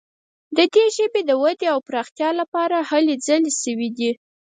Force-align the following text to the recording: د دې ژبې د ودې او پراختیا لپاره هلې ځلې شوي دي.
د 0.57 0.59
دې 0.73 0.85
ژبې 0.95 1.21
د 1.25 1.31
ودې 1.41 1.67
او 1.73 1.79
پراختیا 1.87 2.29
لپاره 2.41 2.77
هلې 2.89 3.15
ځلې 3.27 3.51
شوي 3.61 3.89
دي. 3.97 4.11